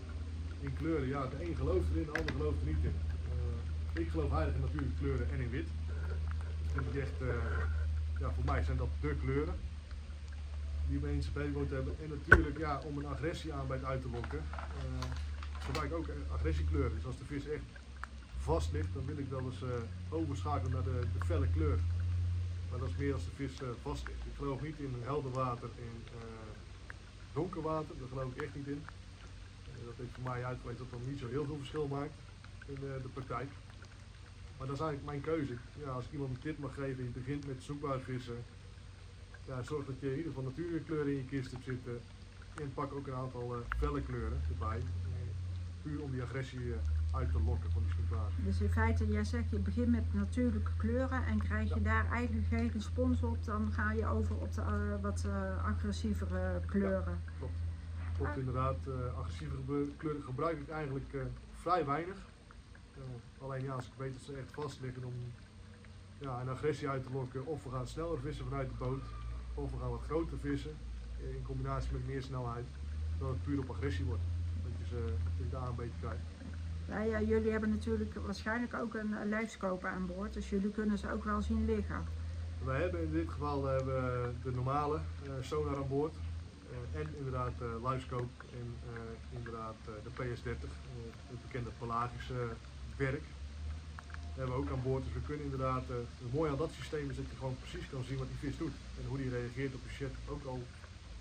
[0.61, 2.95] in kleuren, ja, de een gelooft erin, de ander gelooft er niet in.
[4.03, 5.69] ik geloof heilig in natuurlijke kleuren en in wit.
[6.79, 7.19] Echt,
[8.21, 9.55] ja, voor mij zijn dat de kleuren
[10.89, 11.95] die we zijn moeten hebben.
[12.03, 14.39] En natuurlijk ja, om een agressie aan bij het uit te lokken.
[14.39, 15.11] Uh,
[15.59, 16.95] gebruik ik ook agressiekleuren.
[16.95, 17.63] Dus als de vis echt
[18.39, 19.69] vast ligt, dan wil ik wel eens uh,
[20.09, 21.79] overschakelen naar de, de, felle kleur.
[22.71, 24.27] Maar dat is meer als de vis vast ligt.
[24.27, 26.17] Ik geloof niet in helder water en
[27.33, 28.83] donker water, daar geloof ik echt niet in.
[29.85, 32.13] dat heeft voor mij uitgelegd dat dat niet zo heel veel verschil maakt
[32.67, 33.51] in de praktijk.
[34.59, 35.55] Maar dat is eigenlijk mijn keuze.
[35.85, 38.37] Ja, als ik iemand een tip mag geven, je begint met zoekbaarvissen,
[39.47, 42.01] ja, zorg dat je in ieder geval natuurlijke kleuren in je kist hebt zitten.
[42.55, 44.83] En pak ook een aantal uh, felle kleuren erbij.
[45.83, 46.75] Puur om die agressie uh,
[47.13, 48.31] uit te lokken van die snoekbaar.
[48.45, 51.81] Dus in feite, jij zegt je begint met natuurlijke kleuren en krijg je ja.
[51.81, 55.27] daar eigenlijk geen respons op, dan ga je over op de uh, wat
[55.65, 57.21] agressievere kleuren.
[57.25, 57.59] Ja, klopt.
[58.17, 58.37] Klopt ah.
[58.37, 58.77] inderdaad.
[59.17, 61.17] agressievere kleuren gebruik ik eigenlijk
[61.53, 62.17] vrij weinig.
[63.39, 65.15] Alleen ja, als ik weet dat ze echt vast liggen om
[66.19, 69.03] ja, een agressie uit te lokken, of we gaan sneller vissen vanuit de boot,
[69.55, 70.77] of we gaan wat groter vissen
[71.19, 72.65] in combinatie met meer snelheid,
[73.19, 74.23] dat het puur op agressie wordt.
[74.63, 75.15] Dat je ze
[75.51, 76.23] daar een beetje krijgt.
[76.89, 81.13] Ja, ja, jullie hebben natuurlijk waarschijnlijk ook een lijfscope aan boord, dus jullie kunnen ze
[81.13, 82.05] ook wel zien liggen.
[82.65, 85.01] Wij hebben in dit geval uh, hebben de normale
[85.41, 86.15] sonar aan boord.
[86.95, 88.75] en inderdaad uh, livescope en
[89.31, 90.45] inderdaad de PS30,
[91.29, 92.49] het bekende pelagische
[92.99, 93.25] werk.
[94.11, 95.85] Dat hebben we ook aan boord, dus we kunnen inderdaad,
[96.23, 98.59] het mooie aan dat systeem is dat je gewoon precies kan zien wat die vis
[98.59, 100.63] doet en hoe die reageert op de shit, ook al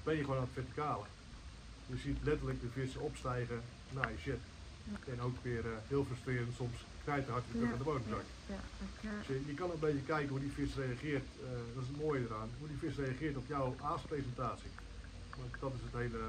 [0.03, 1.05] ben je gewoon aan het verticale.
[1.85, 3.61] Je ziet letterlijk de vissen opstijgen
[3.97, 4.41] naar je shit.
[4.91, 5.11] Ja.
[5.13, 7.73] En ook weer uh, heel frustrerend, soms knijterhard weer terug ja.
[7.73, 8.33] aan de bodem zakken.
[8.53, 8.61] Ja.
[9.07, 9.17] Ja.
[9.17, 12.01] Dus je, je, kan een beetje kijken hoe die vis reageert, uh, dat is het
[12.05, 14.71] mooie eraan, hoe die vis reageert op jouw aaspresentatie.
[15.37, 16.23] Want dat is het hele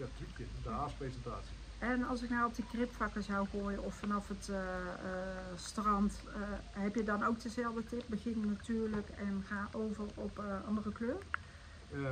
[0.00, 1.55] ja, trucje, de aaspresentatie.
[1.78, 6.22] En als ik nou op die kripvakken zou gooien of vanaf het eh, eh, strand,
[6.26, 8.04] eh, heb je dan ook dezelfde tip?
[8.06, 11.16] Begin natuurlijk en ga over op andere kleur?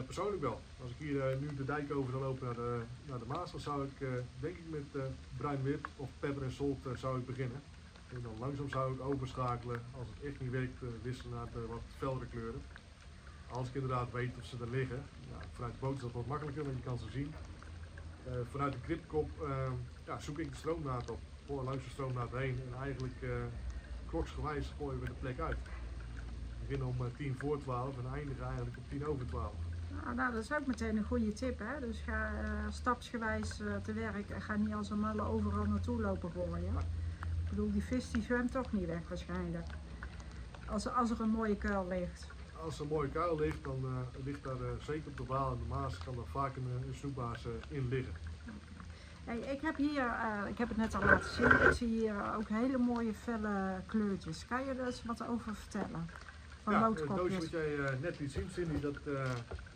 [0.06, 0.60] Persoonlijk wel.
[0.82, 3.60] Als ik hier nu de dijk over zou lopen naar de, naar de Maas, dan
[3.60, 4.06] zou ik
[4.40, 5.04] denk ik met
[5.36, 7.62] bruin-wit of pepper en salt zou ik beginnen.
[8.08, 11.82] En dan langzaam zou ik overschakelen, als het echt niet werkt, wisselen naar de wat
[11.98, 12.62] feldere kleuren.
[13.50, 15.02] Als ik inderdaad weet of ze er liggen.
[15.30, 17.34] Ja, vanuit de boot is dat wat makkelijker, want je kan ze zien.
[18.26, 19.72] Eh, vanuit de kripkop eh,
[20.06, 21.18] ja, zoek ik de stroomnaad op.
[21.46, 23.30] Voor langs de stroomnaad heen en eigenlijk uh,
[24.06, 25.56] kloksgewijs gooien we de plek uit.
[25.62, 29.52] We beginnen om eh, 10 voor 12 en eindigen eigenlijk op 10 over 12.
[30.02, 31.58] Nou, nou, dat is ook meteen een goede tip.
[31.58, 31.80] Hè?
[31.80, 36.00] Dus ga eh, stapsgewijs eh, te werk en ga niet als een malle overal naartoe
[36.00, 36.74] lopen gooien.
[37.44, 39.66] Ik bedoel, die vis die zwemt toch niet weg waarschijnlijk.
[40.66, 42.32] Als, er- als er een mooie kuil ligt.
[42.64, 45.52] Als er een mooie kuil ligt, dan eh, ligt daar eh, zeker op de Waal
[45.52, 48.14] en de Maas kan er vaak een, eh, een in liggen.
[49.24, 50.14] Hey, ik heb hier,
[50.48, 54.46] ik heb het net al laten zien, ik zie hier ook hele mooie felle kleurtjes.
[54.46, 56.10] Kan je er eens wat over vertellen?
[56.62, 57.38] Van ja, het doosje loodkopjes.
[57.38, 58.98] wat jij net liet zien, Cindy, dat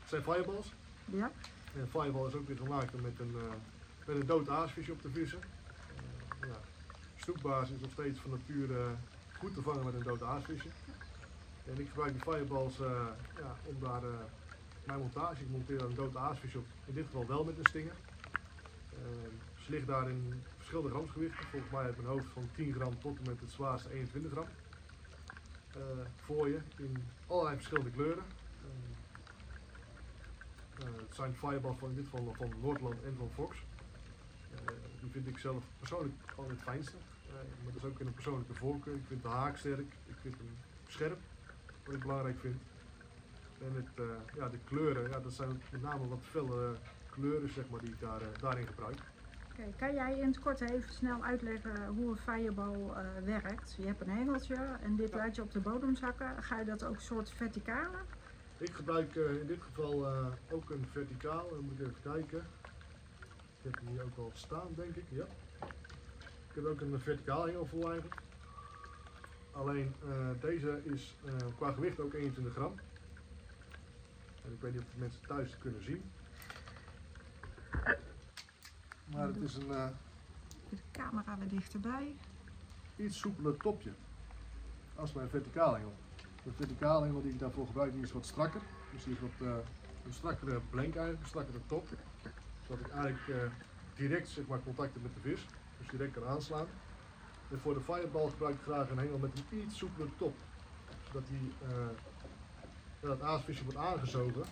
[0.05, 0.72] zijn fireballs.
[1.05, 1.31] Ja?
[1.74, 3.35] En fireball is ook weer gemaakt met een,
[4.07, 5.38] met een dood aasvisje op te vissen.
[6.40, 6.61] Ja.
[7.16, 8.94] Snoekbaas is nog steeds van nature
[9.38, 10.68] goed te vangen met een dood aasvisje.
[11.68, 13.07] En ik gebruik die fireballs eh,
[13.38, 14.11] ja, om daar eh,
[14.85, 17.94] mijn montage, ik monteer een dood aasvisje op, in dit geval wel met een stinger.
[18.92, 18.98] Eh,
[19.64, 23.18] ze ligt daar in verschillende gramsgewichten, volgens mij uit mijn hoofd van 10 gram tot
[23.18, 24.46] en met het zwaarste 21 gram.
[25.78, 25.85] Eh,
[26.16, 28.24] voor je in allerlei verschillende kleuren.
[28.62, 28.68] Eh,
[30.87, 33.57] eh, het zijn fireballs van in dit geval van Noordland en van Fox.
[35.00, 36.96] Die vind ik zelf persoonlijk gewoon het fijnste.
[37.33, 38.94] Maar dat is ook in een persoonlijke voorkeur.
[38.94, 40.57] Ik vind de haak sterk, ik vind hem
[40.88, 41.18] scherp,
[41.88, 42.61] wat ik belangrijk vind.
[43.61, 46.77] En het, eh, ja, de kleuren, ja, dat zijn met name wat felle
[47.11, 48.98] kleuren zeg maar, die ik daar, eh, daarin gebruik.
[49.51, 53.74] Oké, kan jij in het kort even snel uitleggen hoe een fireball eh, werkt?
[53.79, 56.42] Je hebt een hengeltje en dit laat je op de bodem zakken.
[56.42, 57.98] Ga je dat ook soort verticale?
[58.59, 61.48] Ik gebruik eh, in dit geval eh, ook een verticaal.
[61.48, 62.38] Dan moet ik even kijken.
[63.59, 65.05] Ik heb hem hier ook al staan, denk ik.
[65.09, 65.24] Ja.
[66.48, 68.20] Ik heb ook een verticaal hengel voor eigenlijk.
[69.59, 72.75] Alleen eh, deze is eh, qua gewicht ook 21 gram.
[74.44, 76.03] En ik weet niet of de mensen thuis het kunnen zien.
[79.12, 79.88] Maar het is een eh,
[80.68, 82.16] De camera weer dichterbij.
[82.97, 83.90] iets soepeler topje
[84.94, 85.94] als mijn verticaal hengel.
[86.44, 88.61] De verticaal hengel die ik daarvoor gebruik die is wat strakker.
[88.92, 89.64] Dus die is wat
[90.05, 91.88] een strakkere blank eigenlijk, een strakkere top.
[92.66, 93.53] Zodat ik eigenlijk
[93.94, 95.47] direct zeg maar, contact heb met de vis.
[95.79, 96.66] Dus direct kan aanslaan.
[97.50, 100.34] En voor de fireball gebruik ik graag een hengel met een iets soepeler top.
[101.06, 101.68] Zodat die, eh,
[103.00, 104.42] ja, dat aasvisje wordt aangezogen.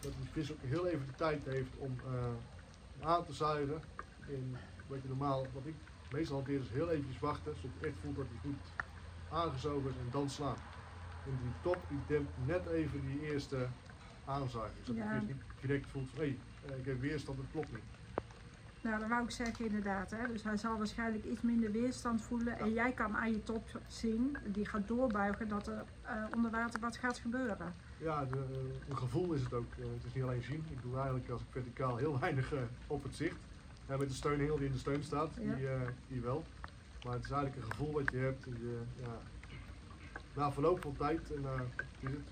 [0.00, 3.80] Dat die vis ook heel even de tijd heeft om eh, aan te zuigen.
[4.26, 5.74] In wat je normaal, wat ik
[6.12, 7.54] meestal hanteer is heel eventjes wachten.
[7.56, 8.84] Zodat je echt voelt dat hij goed
[9.30, 10.56] aangezogen is en dan slaan.
[11.26, 13.68] En die top die dempt net even die eerste
[14.24, 14.84] aanzuiging.
[14.86, 15.12] Zodat Ja.
[15.12, 16.36] de vis niet direct voelt van hé,
[16.66, 17.97] hey, ik heb weerstand, dat klopt niet.
[18.80, 20.10] Nou, dat wou ik zeggen inderdaad.
[20.10, 20.32] Hè.
[20.32, 22.58] Dus hij zal waarschijnlijk iets minder weerstand voelen.
[22.58, 26.80] En jij kan aan je top zien, die gaat doorbuigen, dat er eh, onder water
[26.80, 27.74] wat gaat gebeuren.
[27.98, 29.72] Ja, de, eh, een gevoel is het ook.
[29.78, 30.64] Eh, het is niet alleen zien.
[30.70, 32.52] Ik doe eigenlijk als ik verticaal heel weinig
[32.86, 33.36] op het zicht.
[33.88, 35.54] Ja, met de steunhengel die in de steun staat, Ja.
[35.54, 35.66] die,
[36.08, 36.44] die wel.
[37.04, 38.44] Maar het is eigenlijk een gevoel wat je hebt.
[38.44, 39.18] Je, ja,
[40.34, 41.54] na verloop van tijd, en na
[42.00, 42.28] is het,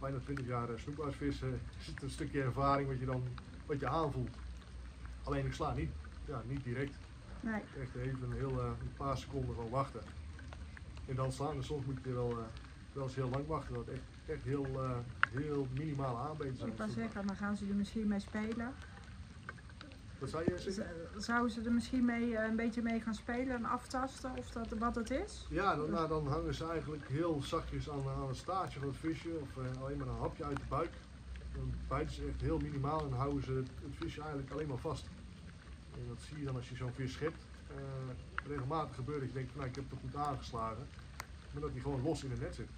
[0.00, 3.22] bijna 20 jaar snoepaarsvissen, is het een stukje ervaring wat je dan
[3.66, 4.36] wat je aanvoelt.
[5.22, 5.90] Alleen ik sla niet,
[6.24, 6.96] ja, niet direct.
[7.40, 10.00] Nee, Echt even een, heel, eh, een paar seconden gewoon wachten.
[11.06, 11.56] En dan slaan.
[11.56, 12.44] En soms moet je wel, eh,
[12.92, 13.74] wel eens heel lang wachten.
[13.74, 14.90] Dat echt, echt heel, eh,
[15.30, 16.70] heel minimale aanbeten zijn.
[16.70, 18.74] ik wou zeggen, dan gaan ze er misschien mee spelen.
[20.22, 20.84] Wat zei je?
[21.16, 24.94] Zouden ze er misschien mee, een beetje mee gaan spelen en aftasten of dat, wat
[24.94, 25.46] het is?
[25.50, 28.96] Ja, dan, nou, dan hangen ze eigenlijk heel zachtjes aan, aan een staartje van het
[28.96, 30.90] visje of eh, alleen maar een hapje uit de buik.
[31.54, 35.06] Dan bijten ze echt heel minimaal en houden ze het, visje eigenlijk alleen maar vast.
[35.94, 37.44] En dat zie je dan als je zo'n vis schept.
[37.76, 37.76] Eh,
[38.46, 40.86] regelmatig gebeurt dat je denkt, nou, ik heb het goed aangeslagen.
[41.52, 42.68] Maar dat hij gewoon los in het net zit.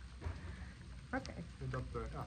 [1.13, 1.33] Oké.
[1.35, 2.27] En dat eh, ja,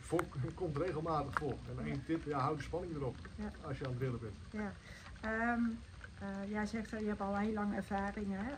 [0.00, 0.24] voor,
[0.54, 1.54] komt regelmatig voor.
[1.68, 3.50] En één tip, ja, hou de spanning erop Ja.
[3.62, 4.34] als je aan het drillen bent.
[4.50, 4.72] Ja.
[5.20, 5.60] Ehm,
[6.18, 8.26] eh, jij zegt je hebt al heel lang ervaring.
[8.30, 8.52] Hè?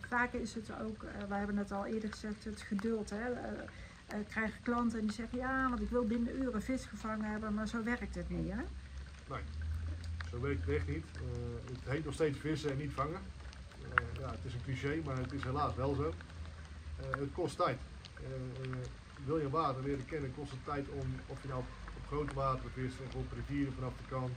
[0.00, 3.10] Vaak is het ook, wij hebben het al eerder gezegd, het geduld.
[3.10, 3.30] Hè?
[4.10, 7.30] Eh, eh, krijg klanten en die zeggen ja, want ik wil binnen uren vis gevangen
[7.30, 8.52] hebben, maar zo werkt het niet.
[8.52, 8.62] Hè?
[10.30, 11.04] Zo werkt het echt niet.
[11.14, 11.20] Eh,
[11.72, 13.20] het heet nog steeds vissen en niet vangen.
[13.82, 16.14] Eh, ja, het is een cliché, maar het is helaas wel zo.
[17.00, 17.78] Het kost tijd.
[19.24, 22.70] Wil je water leren kennen, kost het tijd om, of je nou op, grote water
[22.74, 24.36] vist of op rivieren vanaf de kant.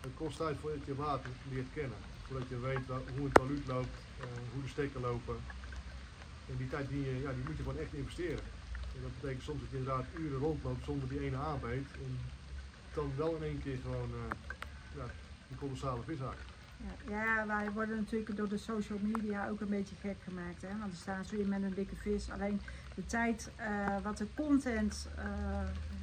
[0.00, 1.98] Het kost tijd voordat je water leert kennen.
[2.26, 3.96] Voordat je weet hoe een taluut loopt,
[4.52, 5.36] hoe de stekken lopen.
[6.50, 8.44] En die tijd die, je- ja, die moet je gewoon echt investeren.
[8.94, 11.86] En dat betekent soms dat je inderdaad uren rondloopt zonder die ene aanbeet.
[11.92, 12.18] En
[12.94, 14.36] dan wel in één keer gewoon eh
[14.96, 15.04] ja,
[15.50, 16.18] een kolossale vis.
[17.08, 20.62] Ja, wij worden natuurlijk door de social media ook een beetje gek gemaakt.
[20.62, 20.68] Hè?
[20.68, 22.30] Want dan staan ze weer met een dikke vis.
[22.30, 22.60] Alleen
[22.94, 25.24] de tijd eh, wat de content eh,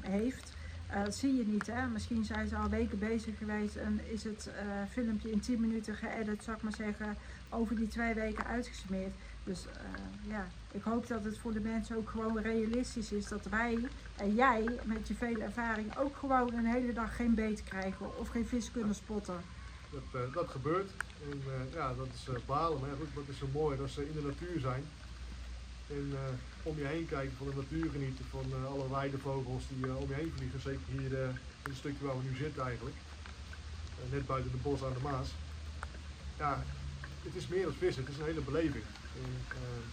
[0.01, 0.53] heeft,
[0.87, 1.67] eh, zie je niet.
[1.67, 1.87] Hè?
[1.87, 5.95] Misschien zijn ze al weken bezig geweest en is het eh, filmpje in 10 minuten
[5.95, 7.15] geëdit, zou ik maar zeggen,
[7.49, 9.13] over die twee weken uitgesmeerd.
[9.49, 13.45] Dus eh, ja, ik hoop dat het voor de mensen ook gewoon realistisch is dat
[13.45, 13.77] wij
[14.15, 18.27] en jij met je vele ervaring ook gewoon een hele dag geen beet krijgen of
[18.27, 19.41] geen vis kunnen spotten.
[19.91, 20.91] Dat, eh, dat gebeurt.
[21.31, 22.79] En eh, ja, dat is balen.
[22.79, 24.83] Maar goed, wat is zo mooi dat ze in de natuur zijn.
[25.87, 26.13] En
[26.63, 30.33] om je heen kijken, van de natuur genieten, van alle weidevogels die om je heen
[30.35, 30.61] vliegen.
[30.61, 32.95] Zeker hier in het stukje waar we nu zitten eigenlijk.
[34.11, 35.29] Net buiten de bos aan de Maas.
[36.37, 36.63] Ja,
[37.23, 38.03] het is meer dan vissen.
[38.03, 38.83] Het is een hele beleving.
[39.23, 39.83] En, eh,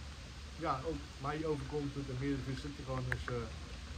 [0.55, 3.35] ja, ook mij overkomt het en meerdere vissen dat je gewoon eens eh,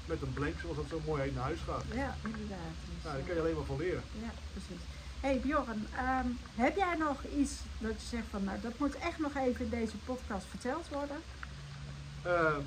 [0.06, 1.84] met een blank, zoals dat zo mooi heet, naar huis gaat.
[1.94, 2.76] Ja, inderdaad.
[2.86, 4.04] Dus, Ja, daar eh, kan je alleen maar van leren.
[4.26, 4.84] Ja, precies.
[5.22, 9.20] hey Bjorn, ehm, heb jij nog iets dat je zegt van, nou, dat moet echt
[9.20, 11.18] nog even in deze podcast verteld worden?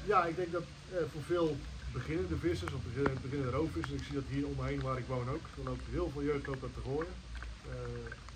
[0.06, 0.62] Ja, ik denk dat
[1.12, 1.56] voor veel
[1.92, 5.06] beginnende vissers of begin- beginnende roofvissers, ik zie dat hier om me heen waar ik
[5.06, 7.12] woon ook, er loopt heel veel jeugd loopt dat te gooien.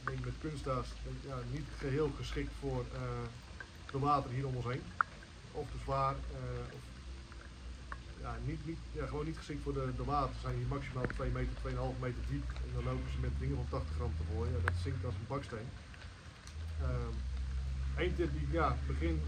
[0.01, 0.87] Ik denk met kunstdaas
[1.27, 2.85] ja, niet geheel geschikt voor
[4.01, 4.83] water hier om ons heen.
[5.53, 6.85] Of te zwaar, eh, of
[8.21, 10.35] ja, niet, niet, gewoon niet geschikt voor de, de water.
[10.41, 13.69] Zijn hier maximaal 2 meter, 2,5 meter diep en dan lopen ze met dingen van
[13.69, 14.53] 80 gram te gooien.
[14.53, 15.69] Ja, dat zinkt als een baksteen.
[17.97, 19.21] Eén tip die ja, begin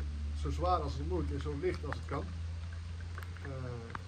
[0.43, 2.25] zo zwaar als het moet en zo licht als het kan.
[3.43, 3.51] Eh,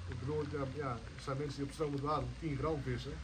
[0.09, 3.15] ik bedoel, ja, ja, er zijn mensen die op stromend water 10 gram vissen.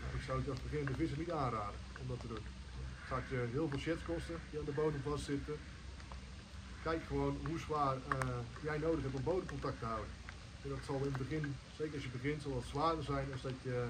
[0.00, 2.44] Nou, ik zou het als beginnende visser niet aanraden om dat te doen.
[3.00, 5.56] Het gaat je heel veel sheds kosten die aan de bodem vastzitten.
[6.84, 8.28] Kijk gewoon hoe zwaar eh,
[8.62, 10.10] jij nodig hebt om bodemcontact te houden.
[10.62, 13.42] En dat zal in het begin, zeker als je begint, zal het zwaarder zijn als
[13.42, 13.86] dat je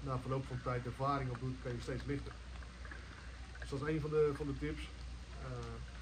[0.00, 2.32] na verloop van tijd ervaring opdoet, kan je steeds lichter.
[3.60, 4.82] Dus dat is een van de, van de tips
[5.42, 5.48] eh,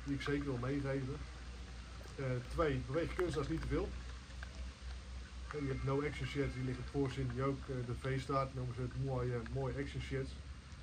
[0.05, 1.17] die ik zeker wil meegeven.
[2.17, 3.89] Eh, twee, beweeg kunstgras niet te veel.
[5.55, 8.81] Eh, je hebt no action sheds, die liggen voorzien, die ook de V-staat, noemen ze
[8.81, 10.31] het mooie, mooie action sheds.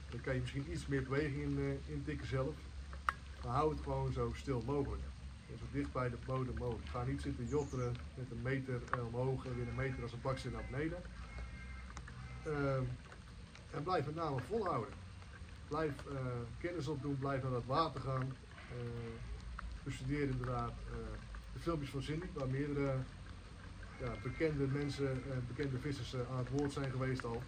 [0.09, 2.53] Dan kan je misschien iets meer beweging in, eh, intikken zelf.
[3.43, 5.01] Maar hou het gewoon zo stil mogelijk.
[5.51, 6.89] En zo dicht bij de bodem mogelijk.
[6.89, 10.21] Ga niet zitten jotteren met een meter eh, omhoog en weer een meter als een
[10.21, 11.01] baksteen naar beneden.
[12.45, 12.83] Ehm,
[13.71, 14.93] en blijf met name volhouden.
[15.67, 16.15] Blijf eh,
[16.59, 18.35] kennis opdoen, blijf naar het water gaan.
[18.69, 18.77] Eh,
[19.83, 20.73] bestudeer inderdaad
[21.53, 22.95] de filmpjes van Cindy, waar meerdere
[23.99, 27.41] ja, bekende mensen, bekende vissers aan het woord zijn geweest al.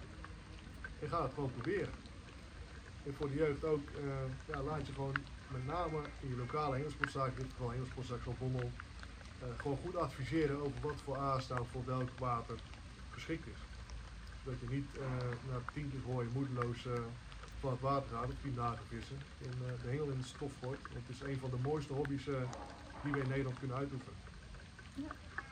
[0.99, 1.93] En ga het gewoon proberen.
[3.05, 3.81] En voor de jeugd ook,
[4.45, 5.15] ja, laat je gewoon
[5.53, 8.71] met name in je lokale hengelsportzaak, in dit geval hengelsportzaak van Bommel,
[9.39, 12.55] eh, gewoon goed adviseren over wat voor aanstaan voor welk water
[13.09, 13.61] geschikt is.
[14.43, 16.93] Dat je niet eh na tien keer gooien moedeloos eh,
[17.59, 19.51] van het water gaat of tien dagen vissen en
[19.83, 20.51] de hengel in de stof.
[20.61, 22.25] Want het is een van de mooiste hobby's
[23.03, 24.17] die we in Nederland kunnen uitoefenen.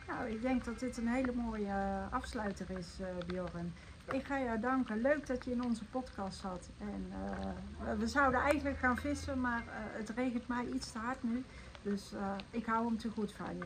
[0.07, 1.73] Nou, ik denk dat dit een hele mooie
[2.09, 3.73] afsluiter is, Bjorn.
[4.09, 5.01] Ik ga jou danken.
[5.01, 6.69] Leuk dat je in onze podcast zat.
[6.79, 11.23] En eh, we zouden eigenlijk gaan vissen, maar eh, het regent mij iets te hard
[11.23, 11.43] nu.
[11.81, 13.65] Dus eh, ik hou hem te goed van je.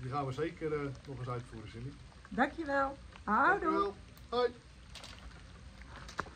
[0.00, 0.70] Die gaan we zeker
[1.06, 1.90] nog eens uitvoeren, Cindy.
[2.28, 2.96] Dankjewel.
[3.24, 3.60] Houdoe.
[3.60, 3.94] Dankjewel.
[4.28, 4.50] Hoi.